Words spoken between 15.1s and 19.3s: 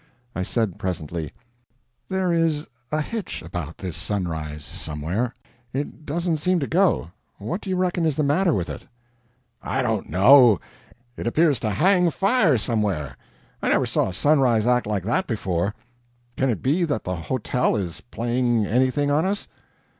before. Can it be that the hotel is playing anything on